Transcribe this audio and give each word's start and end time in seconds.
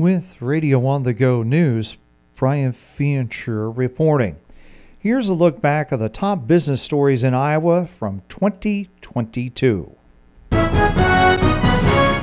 With 0.00 0.40
Radio 0.40 0.86
on 0.86 1.02
the 1.02 1.12
Go 1.12 1.42
News, 1.42 1.98
Brian 2.34 2.72
Fincher 2.72 3.70
reporting. 3.70 4.36
Here's 4.98 5.28
a 5.28 5.34
look 5.34 5.60
back 5.60 5.92
at 5.92 5.98
the 5.98 6.08
top 6.08 6.46
business 6.46 6.80
stories 6.80 7.22
in 7.22 7.34
Iowa 7.34 7.84
from 7.84 8.22
2022. 8.30 9.94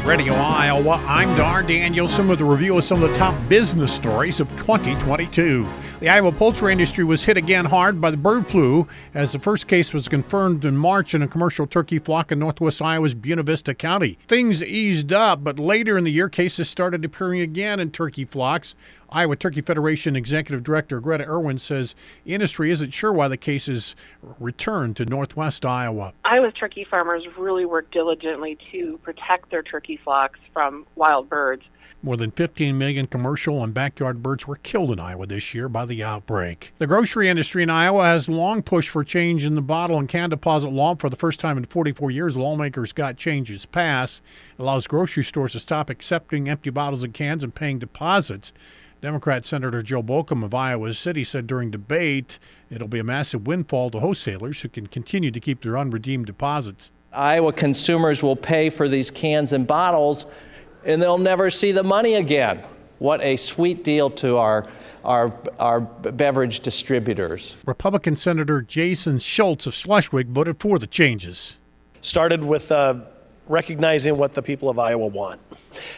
Radio 0.07 0.33
Iowa, 0.33 1.03
I'm 1.05 1.37
Dar 1.37 1.61
Danielson 1.61 2.27
with 2.27 2.41
a 2.41 2.45
review 2.45 2.79
of 2.79 2.83
some 2.83 3.03
of 3.03 3.11
the 3.11 3.15
top 3.15 3.35
business 3.47 3.94
stories 3.94 4.39
of 4.39 4.50
2022. 4.57 5.70
The 6.00 6.09
Iowa 6.09 6.32
poultry 6.32 6.71
industry 6.71 7.04
was 7.04 7.23
hit 7.23 7.38
again 7.38 7.66
hard 7.66 8.00
by 8.00 8.11
the 8.11 8.18
bird 8.18 8.48
flu 8.48 8.88
as 9.16 9.32
the 9.32 9.39
first 9.39 9.66
case 9.66 9.95
was 9.95 10.07
confirmed 10.07 10.63
in 10.63 10.77
March 10.77 11.16
in 11.16 11.23
a 11.23 11.27
commercial 11.27 11.66
turkey 11.66 11.98
flock 11.98 12.31
in 12.31 12.38
northwest 12.38 12.84
Iowa's 12.84 13.16
Buena 13.16 13.41
Vista 13.41 13.73
County. 13.73 14.20
Things 14.27 14.62
eased 14.62 15.12
up, 15.12 15.44
but 15.44 15.57
later 15.57 15.98
in 15.98 16.04
the 16.04 16.12
year, 16.12 16.30
cases 16.30 16.70
started 16.70 17.04
appearing 17.04 17.41
again 17.41 17.80
in 17.80 17.89
turkey 17.89 18.25
flocks. 18.25 18.75
Iowa 19.09 19.38
Turkey 19.38 19.62
Federation 19.62 20.16
Executive 20.16 20.63
Director 20.63 20.99
Gretta 20.99 21.26
Irwin 21.27 21.57
says 21.57 21.95
industry 22.27 22.70
isn't 22.70 22.93
sure 22.93 23.12
why 23.12 23.27
the 23.27 23.38
cases 23.38 23.95
returned 24.40 24.98
to 24.98 25.05
northwest 25.05 25.66
Iowa. 25.66 26.13
Iowa's 26.23 26.54
turkey 26.54 26.85
farmers 26.88 27.23
really 27.40 27.66
work 27.66 27.90
diligently 27.90 28.59
to 28.71 28.99
protect 28.99 29.49
their 29.49 29.63
turkey 29.63 29.99
flocks 30.04 30.40
from 30.54 30.85
wild 30.95 31.27
birds. 31.27 31.63
More 32.07 32.16
than 32.16 32.31
15 32.31 32.77
million 32.77 33.05
commercial 33.05 33.61
and 33.61 33.73
backyard 33.73 34.23
birds 34.23 34.48
were 34.48 34.55
killed 34.55 34.91
in 34.91 34.98
Iowa 34.98 35.27
this 35.27 35.53
year 35.53 35.67
by 35.67 35.85
the 35.85 36.05
outbreak. 36.05 36.71
The 36.77 36.88
grocery 36.88 37.27
industry 37.27 37.63
in 37.63 37.70
Iowa 37.70 38.05
has 38.05 38.29
long 38.29 38.61
pushed 38.61 38.88
for 38.88 39.03
change 39.03 39.43
in 39.43 39.55
the 39.55 39.61
bottle 39.61 39.99
and 39.99 40.07
can 40.07 40.29
deposit 40.29 40.70
law. 40.70 40.95
For 40.95 41.09
the 41.09 41.17
first 41.17 41.41
time 41.41 41.57
in 41.57 41.65
44 41.65 42.09
years, 42.09 42.38
lawmakers 42.38 42.93
got 42.93 43.17
changes 43.17 43.65
passed. 43.65 44.21
It 44.57 44.62
allows 44.62 44.88
grocery 44.88 45.25
stores 45.25 45.51
to 45.51 45.59
stop 45.59 45.89
accepting 45.89 46.48
empty 46.48 46.70
bottles 46.70 47.03
and 47.03 47.13
cans 47.13 47.43
and 47.43 47.53
paying 47.53 47.77
deposits. 47.77 48.53
Democrat 49.01 49.43
Senator 49.43 49.81
Joe 49.81 50.01
Bolkcom 50.01 50.45
of 50.45 50.53
Iowa 50.53 50.93
City 50.93 51.26
said 51.26 51.45
during 51.45 51.71
debate 51.71 52.39
it'll 52.70 52.87
be 52.87 52.99
a 52.99 53.04
massive 53.04 53.48
windfall 53.48 53.89
to 53.89 53.99
wholesalers 53.99 54.62
who 54.62 54.70
can 54.70 54.87
continue 54.87 55.32
to 55.32 55.41
keep 55.41 55.62
their 55.62 55.77
unredeemed 55.77 56.27
deposits. 56.27 56.93
Iowa 57.12 57.51
consumers 57.51 58.23
will 58.23 58.37
pay 58.37 58.70
for 58.70 58.87
these 58.87 59.12
cans 59.12 59.51
and 59.51 59.67
bottles 59.67 60.26
and 60.88 61.02
they'll 61.02 61.20
never 61.20 61.52
see 61.52 61.71
the 61.71 61.84
money 61.84 62.16
again. 62.16 62.63
What 62.98 63.21
a 63.21 63.35
sweet 63.35 63.84
deal 63.84 64.09
to 64.12 64.38
our, 64.38 64.66
our, 65.03 65.31
our 65.59 65.81
beverage 65.81 66.62
distributors. 66.62 67.56
Republican 67.68 68.16
Senator 68.16 68.62
Jason 68.63 69.19
Schultz 69.19 69.68
of 69.68 69.75
Schleswig 69.75 70.28
voted 70.29 70.59
for 70.59 70.79
the 70.79 70.88
changes. 70.88 71.57
Started 72.02 72.44
with 72.44 72.72
uh, 72.72 72.96
recognizing 73.47 74.18
what 74.18 74.34
the 74.34 74.41
people 74.41 74.69
of 74.69 74.79
Iowa 74.79 75.07
want. 75.07 75.40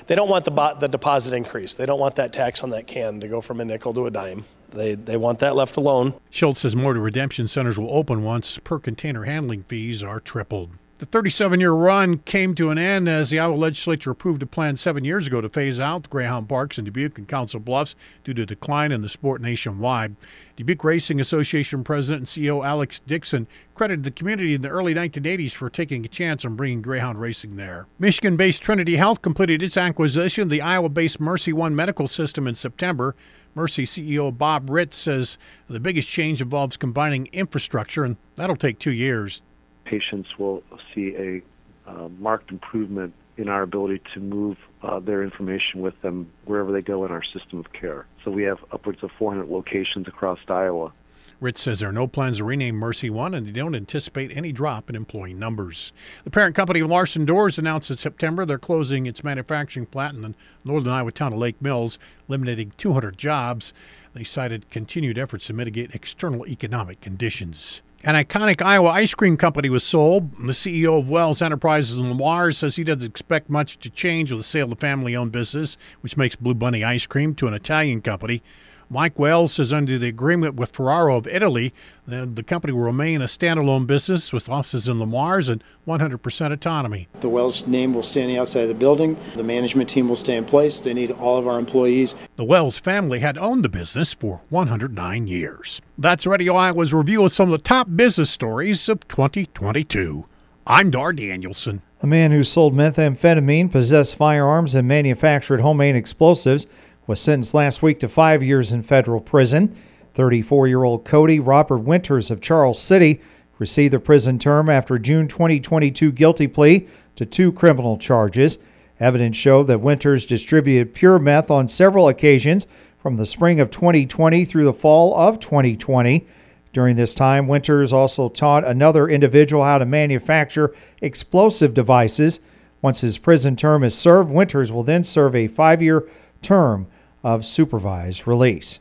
They 0.08 0.16
don't 0.16 0.30
want 0.30 0.44
the, 0.44 0.52
bo- 0.52 0.76
the 0.78 0.88
deposit 0.90 1.34
increase. 1.34 1.76
They 1.76 1.86
don't 1.86 2.00
want 2.00 2.16
that 2.16 2.34
tax 2.34 2.64
on 2.64 2.72
that 2.72 2.88
can 2.88 3.22
to 3.22 3.28
go 3.28 3.40
from 3.40 3.62
a 3.62 3.66
nickel 3.66 3.94
to 3.94 4.08
a 4.08 4.12
dime. 4.12 4.44
They, 4.72 4.96
they 4.96 5.18
want 5.18 5.40
that 5.40 5.56
left 5.56 5.78
alone. 5.78 6.14
Schultz 6.30 6.62
says 6.62 6.76
more 6.76 6.94
redemption 6.94 7.48
centers 7.48 7.80
will 7.80 7.94
open 7.94 8.24
once 8.24 8.58
per 8.60 8.78
container 8.80 9.24
handling 9.24 9.64
fees 9.64 10.04
are 10.04 10.20
tripled. 10.20 10.72
The 11.00 11.06
37 11.06 11.62
year 11.62 11.72
run 11.72 12.18
came 12.18 12.54
to 12.56 12.72
an 12.72 12.78
end 12.78 13.08
as 13.08 13.30
the 13.30 13.40
Iowa 13.40 13.56
legislature 13.56 14.12
approved 14.12 14.44
a 14.44 14.46
plan 14.46 14.76
seven 14.76 15.06
years 15.06 15.28
ago 15.28 15.40
to 15.40 15.48
phase 15.48 15.80
out 15.80 16.04
the 16.04 16.10
Greyhound 16.10 16.50
Parks 16.50 16.78
in 16.78 16.84
Dubuque 16.84 17.18
and 17.18 17.26
Council 17.26 17.62
Bluffs 17.62 17.96
due 18.26 18.34
to 18.34 18.46
decline 18.46 18.92
in 18.92 19.00
the 19.00 19.08
sport 19.08 19.42
nationwide. 19.42 20.18
Dubuque 20.58 20.84
Racing 20.84 21.22
Association 21.22 21.86
President 21.86 22.20
and 22.20 22.28
CEO 22.28 22.66
Alex 22.66 23.00
Dixon 23.00 23.48
credited 23.76 24.04
the 24.04 24.12
community 24.12 24.54
in 24.54 24.62
the 24.62 24.68
early 24.68 24.94
1980s 24.94 25.54
for 25.54 25.70
taking 25.70 26.04
a 26.04 26.10
chance 26.10 26.44
on 26.44 26.58
bringing 26.58 26.82
Greyhound 26.82 27.22
racing 27.22 27.56
there. 27.56 27.88
Michigan 27.98 28.36
based 28.36 28.62
Trinity 28.62 28.98
Health 28.98 29.22
completed 29.22 29.64
its 29.64 29.78
acquisition 29.78 30.42
of 30.42 30.50
the 30.50 30.62
Iowa 30.62 30.90
based 30.90 31.22
MercyOne 31.22 31.76
medical 31.76 32.10
system 32.10 32.46
in 32.46 32.56
September. 32.56 33.16
Mercy 33.56 33.86
CEO 33.86 34.38
Bob 34.38 34.70
Ritz 34.70 34.98
says 34.98 35.38
the 35.70 35.80
biggest 35.80 36.10
change 36.10 36.42
involves 36.42 36.76
combining 36.76 37.28
infrastructure, 37.28 38.04
and 38.04 38.18
that'll 38.36 38.58
take 38.58 38.80
two 38.80 38.92
years 38.92 39.42
patients 39.90 40.30
will 40.38 40.64
see 40.94 41.16
a 41.16 41.42
uh, 41.90 42.08
marked 42.20 42.52
improvement 42.52 43.14
in 43.38 43.50
our 43.50 43.64
ability 43.64 44.02
to 44.14 44.20
move 44.20 44.58
uh, 44.84 45.00
their 45.00 45.24
information 45.24 45.82
with 45.82 46.00
them 46.02 46.30
wherever 46.46 46.72
they 46.72 46.82
go 46.82 47.06
in 47.06 47.12
our 47.12 47.24
system 47.24 47.58
of 47.58 47.72
care. 47.74 48.06
So 48.24 48.32
we 48.32 48.44
have 48.44 48.60
upwards 48.72 49.00
of 49.02 49.12
400 49.18 49.48
locations 49.48 50.08
across 50.08 50.40
Iowa. 50.48 50.92
Ritz 51.40 51.62
says 51.62 51.80
there 51.80 51.88
are 51.88 51.94
no 51.94 52.06
plans 52.06 52.38
to 52.38 52.44
rename 52.44 52.76
MercyOne, 52.76 53.36
and 53.36 53.48
they 53.48 53.52
don't 53.54 53.76
anticipate 53.76 54.36
any 54.36 54.52
drop 54.52 54.90
in 54.90 54.96
employee 54.96 55.34
numbers. 55.34 55.94
The 56.26 56.32
parent 56.32 56.54
company 56.54 56.82
Larson 56.82 57.26
Doors 57.26 57.58
announced 57.58 57.90
in 57.90 57.96
September 57.96 58.46
they're 58.46 58.60
closing 58.60 59.06
its 59.06 59.24
manufacturing 59.24 59.86
plant 59.86 60.16
in 60.16 60.22
the 60.22 60.34
northern 60.66 60.92
Iowa 60.92 61.14
town 61.14 61.32
of 61.32 61.40
Lake 61.40 61.62
Mills, 61.62 61.98
eliminating 62.28 62.74
200 62.78 63.18
jobs. 63.18 63.74
They 64.14 64.26
cited 64.26 64.70
continued 64.70 65.18
efforts 65.18 65.48
to 65.48 65.54
mitigate 65.54 65.96
external 65.96 66.46
economic 66.46 67.00
conditions. 67.00 67.82
An 68.02 68.16
iconic 68.16 68.62
Iowa 68.62 68.92
ice 68.92 69.14
cream 69.14 69.36
company 69.36 69.70
was 69.70 69.84
sold. 69.84 70.32
The 70.40 70.54
CEO 70.54 70.98
of 70.98 71.10
Wells 71.10 71.42
Enterprises 71.42 71.98
in 71.98 72.08
Le 72.08 72.16
Mars 72.16 72.58
says 72.58 72.78
he 72.78 72.86
doesn't 72.86 73.06
expect 73.10 73.50
much 73.50 73.78
to 73.80 73.90
change 73.90 74.32
with 74.32 74.40
the 74.40 74.44
sale 74.46 74.64
of 74.64 74.70
the 74.70 74.78
family 74.78 75.18
owned 75.18 75.34
business, 75.34 75.76
which 76.00 76.16
makes 76.16 76.38
Blue 76.38 76.54
Bunny 76.54 76.82
ice 76.82 77.06
cream, 77.06 77.36
to 77.36 77.48
an 77.48 77.54
Italian 77.54 78.00
company. 78.02 78.42
Mike 78.92 79.20
Wells 79.20 79.54
says 79.54 79.72
under 79.72 80.00
the 80.00 80.08
agreement 80.08 80.56
with 80.56 80.72
Ferrero 80.72 81.16
of 81.16 81.28
Italy, 81.28 81.74
the 82.08 82.42
company 82.42 82.74
will 82.74 82.82
remain 82.82 83.22
a 83.22 83.26
standalone 83.26 83.86
business 83.86 84.34
with 84.34 84.50
offices 84.50 84.88
in 84.88 84.98
Mars 84.98 85.48
and 85.48 85.64
100% 85.88 86.52
autonomy. 86.52 87.08
The 87.22 87.30
Wells 87.30 87.68
name 87.68 87.94
will 87.94 88.02
stand 88.02 88.36
outside 88.36 88.66
the 88.66 88.74
building. 88.74 89.16
The 89.36 89.44
management 89.44 89.92
team 89.92 90.10
will 90.10 90.16
stay 90.16 90.38
in 90.38 90.46
place. 90.46 90.80
They 90.80 90.96
need 90.96 91.12
all 91.12 91.38
of 91.38 91.48
our 91.48 91.60
employees. 91.60 92.16
The 92.36 92.44
Wells 92.44 92.80
family 92.80 93.20
had 93.20 93.38
owned 93.38 93.64
the 93.64 93.70
business 93.70 94.12
for 94.12 94.42
109 94.50 95.28
years. 95.28 95.82
That's 96.00 96.26
Radio 96.26 96.56
Iowa's 96.56 96.92
review 96.92 97.24
of 97.26 97.32
some 97.32 97.52
of 97.52 97.60
the 97.60 97.64
top 97.64 97.96
business 97.96 98.32
stories 98.32 98.90
of 98.90 99.08
2022. 99.08 100.26
I'm 100.66 100.90
Dar 100.90 101.14
Danielson. 101.14 101.84
A 102.02 102.08
man 102.08 102.32
who 102.32 102.44
sold 102.44 102.74
methamphetamine, 102.74 103.70
possessed 103.72 104.16
firearms, 104.16 104.74
and 104.74 104.88
manufactured 104.88 105.60
homemade 105.60 105.96
explosives 105.96 106.66
was 107.10 107.20
sentenced 107.20 107.56
last 107.56 107.82
week 107.82 108.00
to 108.00 108.08
five 108.08 108.44
years 108.44 108.72
in 108.72 108.84
federal 108.84 109.20
prison. 109.20 109.76
34 110.14 110.68
year 110.68 110.84
old 110.84 111.04
Cody 111.04 111.40
Robert 111.40 111.80
Winters 111.80 112.30
of 112.30 112.40
Charles 112.40 112.80
City 112.80 113.20
received 113.58 113.94
the 113.94 114.00
prison 114.00 114.38
term 114.38 114.70
after 114.70 115.00
June 115.00 115.28
2022 115.28 116.12
guilty 116.12 116.46
plea 116.46 116.88
to 117.16 117.26
two 117.26 117.52
criminal 117.52 117.98
charges. 117.98 118.60
Evidence 119.00 119.36
showed 119.36 119.64
that 119.64 119.82
Winters 119.82 120.24
distributed 120.24 120.94
pure 120.94 121.18
meth 121.18 121.50
on 121.50 121.68
several 121.68 122.10
occasions 122.10 122.68
from 123.00 123.18
the 123.18 123.26
spring 123.26 123.60
of 123.60 123.72
2020 123.72 124.46
through 124.46 124.66
the 124.66 124.72
fall 124.72 125.16
of 125.16 125.40
2020. 125.40 126.28
During 126.74 126.96
this 126.96 127.16
time, 127.16 127.48
Winters 127.48 127.92
also 127.92 128.30
taught 128.30 128.68
another 128.68 129.10
individual 129.10 129.64
how 129.64 129.80
to 129.80 129.86
manufacture 129.88 130.76
explosive 131.02 131.74
devices. 131.74 132.40
Once 132.84 133.02
his 133.02 133.18
prison 133.18 133.56
term 133.56 133.84
is 133.84 133.98
served, 133.98 134.30
Winters 134.30 134.72
will 134.72 134.84
then 134.84 135.04
serve 135.04 135.36
a 135.36 135.48
five 135.48 135.82
year 135.82 136.08
term 136.44 136.86
of 137.24 137.46
supervised 137.46 138.28
release. 138.28 138.80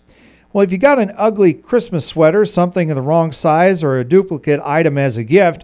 Well, 0.51 0.63
if 0.63 0.71
you 0.71 0.79
got 0.79 0.97
an 0.97 1.13
ugly 1.15 1.53
Christmas 1.53 2.07
sweater, 2.07 2.43
something 2.43 2.89
in 2.89 2.95
the 2.95 3.03
wrong 3.03 3.31
size, 3.31 3.83
or 3.83 3.99
a 3.99 4.03
duplicate 4.03 4.59
item 4.63 4.97
as 4.97 5.15
a 5.17 5.23
gift, 5.23 5.63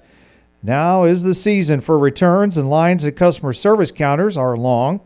now 0.62 1.06
is 1.06 1.24
the 1.24 1.34
season 1.34 1.81
for 1.81 1.98
returns, 1.98 2.56
and 2.58 2.70
lines 2.70 3.04
at 3.04 3.16
customer 3.16 3.54
service 3.54 3.90
counters 3.92 4.38
are 4.38 4.56
long. 4.56 5.02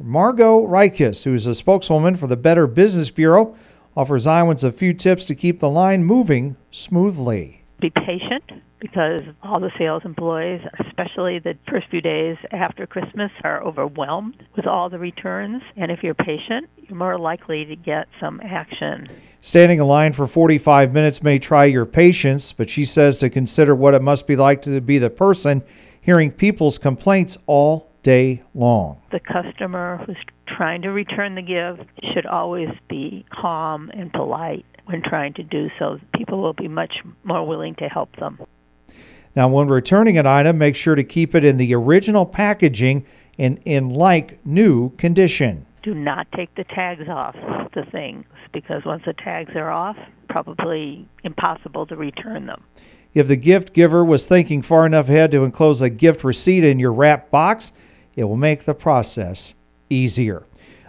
Margot 0.00 0.66
Reikus, 0.66 1.22
who 1.24 1.34
is 1.34 1.46
a 1.46 1.54
spokeswoman 1.54 2.16
for 2.16 2.26
the 2.26 2.36
Better 2.36 2.66
Business 2.66 3.10
Bureau, 3.10 3.54
offers 3.96 4.26
Iowans 4.26 4.64
a 4.64 4.72
few 4.72 4.94
tips 4.94 5.24
to 5.26 5.34
keep 5.34 5.60
the 5.60 5.68
line 5.68 6.02
moving 6.04 6.56
smoothly. 6.70 7.59
Be 7.80 7.90
patient 7.90 8.44
because 8.78 9.22
all 9.42 9.58
the 9.58 9.70
sales 9.78 10.02
employees, 10.04 10.60
especially 10.86 11.38
the 11.38 11.56
first 11.68 11.88
few 11.88 12.00
days 12.00 12.36
after 12.52 12.86
Christmas, 12.86 13.30
are 13.42 13.62
overwhelmed 13.62 14.42
with 14.54 14.66
all 14.66 14.90
the 14.90 14.98
returns. 14.98 15.62
And 15.76 15.90
if 15.90 16.02
you're 16.02 16.14
patient, 16.14 16.68
you're 16.76 16.98
more 16.98 17.18
likely 17.18 17.64
to 17.64 17.76
get 17.76 18.08
some 18.20 18.40
action. 18.44 19.06
Standing 19.40 19.78
in 19.78 19.86
line 19.86 20.12
for 20.12 20.26
45 20.26 20.92
minutes 20.92 21.22
may 21.22 21.38
try 21.38 21.64
your 21.64 21.86
patience, 21.86 22.52
but 22.52 22.68
she 22.68 22.84
says 22.84 23.16
to 23.18 23.30
consider 23.30 23.74
what 23.74 23.94
it 23.94 24.02
must 24.02 24.26
be 24.26 24.36
like 24.36 24.62
to 24.62 24.80
be 24.80 24.98
the 24.98 25.10
person 25.10 25.62
hearing 26.02 26.30
people's 26.30 26.78
complaints 26.78 27.38
all 27.46 27.89
day 28.02 28.42
long. 28.54 29.00
The 29.12 29.20
customer 29.20 30.02
who's 30.06 30.16
trying 30.46 30.82
to 30.82 30.90
return 30.90 31.34
the 31.34 31.42
gift 31.42 31.88
should 32.12 32.26
always 32.26 32.68
be 32.88 33.24
calm 33.30 33.90
and 33.94 34.12
polite 34.12 34.64
when 34.86 35.02
trying 35.02 35.34
to 35.34 35.42
do 35.42 35.68
so. 35.78 35.98
People 36.14 36.40
will 36.40 36.52
be 36.52 36.68
much 36.68 36.94
more 37.24 37.46
willing 37.46 37.74
to 37.76 37.88
help 37.88 38.14
them. 38.16 38.38
Now, 39.36 39.48
when 39.48 39.68
returning 39.68 40.18
an 40.18 40.26
item, 40.26 40.58
make 40.58 40.74
sure 40.74 40.94
to 40.94 41.04
keep 41.04 41.34
it 41.34 41.44
in 41.44 41.56
the 41.56 41.74
original 41.74 42.26
packaging 42.26 43.06
and 43.38 43.60
in 43.64 43.90
like 43.90 44.44
new 44.44 44.90
condition. 44.96 45.66
Do 45.82 45.94
not 45.94 46.26
take 46.32 46.54
the 46.56 46.64
tags 46.64 47.08
off 47.08 47.36
the 47.74 47.84
things 47.90 48.24
because 48.52 48.84
once 48.84 49.02
the 49.06 49.14
tags 49.14 49.52
are 49.54 49.70
off, 49.70 49.96
probably 50.28 51.08
impossible 51.24 51.86
to 51.86 51.96
return 51.96 52.46
them. 52.46 52.62
If 53.14 53.28
the 53.28 53.36
gift 53.36 53.72
giver 53.72 54.04
was 54.04 54.26
thinking 54.26 54.62
far 54.62 54.84
enough 54.86 55.08
ahead 55.08 55.30
to 55.32 55.44
enclose 55.44 55.80
a 55.80 55.90
gift 55.90 56.22
receipt 56.22 56.64
in 56.64 56.78
your 56.78 56.92
wrap 56.92 57.30
box, 57.30 57.72
it 58.16 58.24
will 58.24 58.36
make 58.36 58.64
the 58.64 58.74
process 58.74 59.54
easier. 59.88 60.44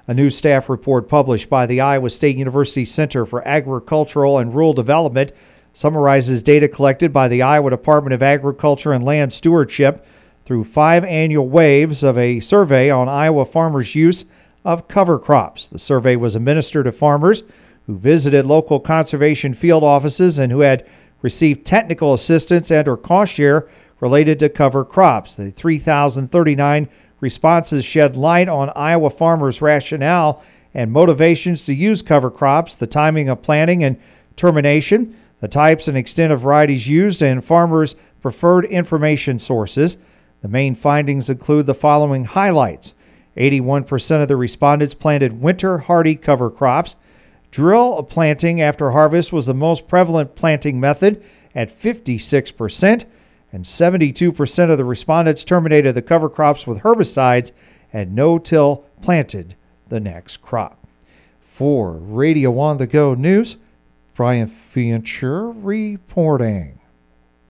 A 0.07 0.13
new 0.13 0.29
staff 0.29 0.69
report 0.69 1.07
published 1.07 1.49
by 1.49 1.65
the 1.65 1.81
Iowa 1.81 2.09
State 2.09 2.37
University 2.37 2.85
Center 2.85 3.25
for 3.25 3.47
Agricultural 3.47 4.39
and 4.39 4.53
Rural 4.53 4.73
Development 4.73 5.31
summarizes 5.73 6.43
data 6.43 6.67
collected 6.67 7.13
by 7.13 7.27
the 7.27 7.41
Iowa 7.41 7.69
Department 7.69 8.13
of 8.13 8.23
Agriculture 8.23 8.93
and 8.93 9.05
Land 9.05 9.31
Stewardship 9.31 10.05
through 10.43 10.63
five 10.63 11.05
annual 11.05 11.47
waves 11.47 12.03
of 12.03 12.17
a 12.17 12.39
survey 12.39 12.89
on 12.89 13.07
Iowa 13.07 13.45
farmers' 13.45 13.95
use 13.95 14.25
of 14.65 14.87
cover 14.87 15.17
crops. 15.17 15.67
The 15.67 15.79
survey 15.79 16.15
was 16.15 16.35
administered 16.35 16.85
to 16.85 16.91
farmers 16.91 17.43
who 17.87 17.97
visited 17.97 18.45
local 18.45 18.79
conservation 18.79 19.53
field 19.53 19.83
offices 19.83 20.39
and 20.39 20.51
who 20.51 20.59
had 20.59 20.85
received 21.21 21.65
technical 21.65 22.13
assistance 22.13 22.71
and 22.71 22.87
or 22.87 22.97
cost 22.97 23.33
share 23.33 23.67
related 23.99 24.39
to 24.39 24.49
cover 24.49 24.83
crops. 24.83 25.35
The 25.35 25.51
3039 25.51 26.89
responses 27.21 27.85
shed 27.85 28.17
light 28.17 28.49
on 28.49 28.71
Iowa 28.75 29.09
farmers' 29.09 29.61
rationale 29.61 30.43
and 30.73 30.91
motivations 30.91 31.65
to 31.65 31.73
use 31.73 32.01
cover 32.01 32.29
crops, 32.29 32.75
the 32.75 32.87
timing 32.87 33.29
of 33.29 33.41
planting 33.41 33.83
and 33.83 33.97
termination, 34.35 35.15
the 35.39 35.47
types 35.47 35.87
and 35.87 35.97
extent 35.97 36.33
of 36.33 36.41
varieties 36.41 36.87
used, 36.87 37.21
and 37.21 37.43
farmers' 37.43 37.95
preferred 38.21 38.65
information 38.65 39.39
sources. 39.39 39.97
The 40.41 40.47
main 40.47 40.75
findings 40.75 41.29
include 41.29 41.65
the 41.65 41.73
following 41.73 42.23
highlights 42.25 42.93
81% 43.37 44.21
of 44.21 44.27
the 44.27 44.35
respondents 44.35 44.93
planted 44.93 45.41
winter 45.41 45.77
hardy 45.77 46.15
cover 46.15 46.49
crops. 46.49 46.95
Drill 47.49 48.03
planting 48.03 48.61
after 48.61 48.91
harvest 48.91 49.31
was 49.31 49.45
the 49.45 49.53
most 49.53 49.87
prevalent 49.87 50.35
planting 50.35 50.79
method 50.79 51.23
at 51.53 51.69
56%, 51.69 53.05
and 53.51 53.65
72% 53.65 54.69
of 54.69 54.77
the 54.77 54.85
respondents 54.85 55.43
terminated 55.43 55.93
the 55.93 56.01
cover 56.01 56.29
crops 56.29 56.65
with 56.65 56.79
herbicides 56.79 57.51
and 57.93 58.15
no 58.15 58.37
till 58.37 58.85
planted 59.01 59.55
the 59.89 59.99
next 59.99 60.37
crop. 60.37 60.87
For 61.39 61.91
Radio 61.91 62.57
on 62.59 62.77
the 62.77 62.87
Go 62.87 63.13
News, 63.13 63.57
Brian 64.13 64.47
Fincher 64.47 65.49
reporting. 65.51 66.80